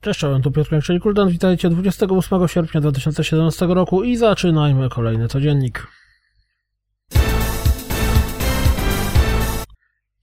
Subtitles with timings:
[0.00, 1.28] Cześć, czołem, tu Piotr czyli Kuldan.
[1.28, 5.99] Witajcie 28 sierpnia 2017 roku i zaczynajmy kolejny codziennik.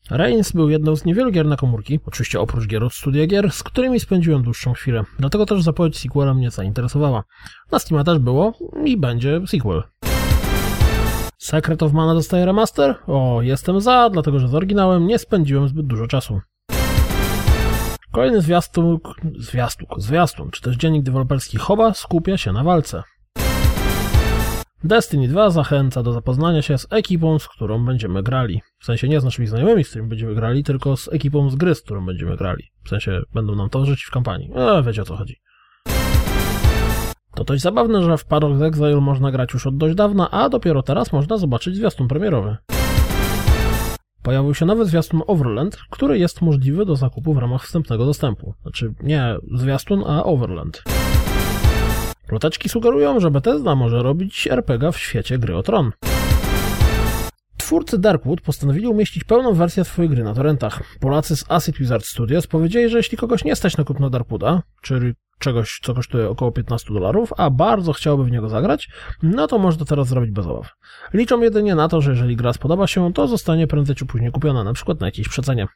[0.10, 3.64] Reigns był jedną z niewielu gier na komórki, oczywiście oprócz gier od studia gier, z
[3.64, 5.04] którymi spędziłem dłuższą chwilę.
[5.20, 7.24] Dlatego też zapowiedź sequela mnie zainteresowała.
[7.72, 8.54] Na Steam'a też było
[8.86, 9.84] i będzie sequel.
[11.38, 12.96] Secret of Mana dostaje remaster?
[13.08, 16.42] O, jestem za, dlatego że z oryginałem nie spędziłem zbyt dużo czasu.
[18.12, 19.00] Kolejny zwiastun,
[19.40, 23.04] zwiastun, zwiastun, czy też dziennik deweloperski Hoba skupia się na walce.
[24.84, 28.62] Destiny 2 zachęca do zapoznania się z ekipą, z którą będziemy grali.
[28.80, 31.76] W sensie nie z naszymi znajomymi, z którymi będziemy grali, tylko z ekipą z gry,
[31.76, 32.64] z którą będziemy grali.
[32.84, 34.52] W sensie będą nam towarzyszyć w kampanii.
[34.56, 35.36] E, wiecie o co chodzi.
[37.36, 40.84] To dość zabawne, że w Paradox Exile można grać już od dość dawna, a dopiero
[40.84, 42.58] teraz można zobaczyć zwiastun premierowy.
[44.24, 48.54] Pojawił się nowy zwiastun Overland, który jest możliwy do zakupu w ramach wstępnego dostępu.
[48.62, 50.84] Znaczy nie zwiastun, a Overland.
[52.28, 55.92] Ploteczki sugerują, że Bethesda może robić RPG w świecie gry o tron.
[57.58, 60.84] Twórcy Darkwood postanowili umieścić pełną wersję swojej gry na torrentach.
[61.00, 65.14] Polacy z Acid Wizard Studios powiedzieli, że jeśli kogoś nie stać na kupno Darkwooda, czyli
[65.40, 68.90] czegoś, co kosztuje około 15 dolarów, a bardzo chciałby w niego zagrać,
[69.24, 70.70] no to może to teraz zrobić bez obaw.
[71.14, 74.64] Liczą jedynie na to, że jeżeli gra spodoba się, to zostanie prędzej czy później kupiona,
[74.64, 75.68] na przykład na jakiejś przecenie.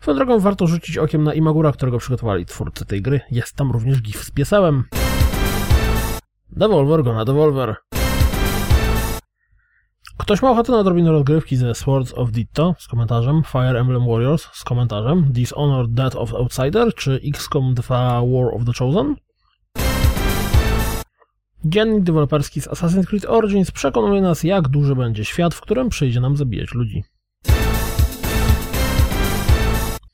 [0.00, 3.20] Swoją drogą warto rzucić okiem na Imagura, którego przygotowali twórcy tej gry.
[3.30, 4.84] Jest tam również gif z piesełem.
[6.60, 7.76] Devolver go na Devolver.
[10.18, 14.48] Ktoś ma ochotę na odrobinę rozgrywki ze Swords of Ditto z komentarzem, Fire Emblem Warriors
[14.52, 19.16] z komentarzem, Dishonored Death of Outsider czy XCOM 2 War of the Chosen?
[21.64, 26.20] Dziennik deweloperski z Assassin's Creed Origins przekonuje nas, jak duży będzie świat, w którym przyjdzie
[26.20, 27.04] nam zabijać ludzi.